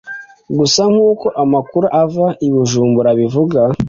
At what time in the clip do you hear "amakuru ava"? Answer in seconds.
1.43-2.27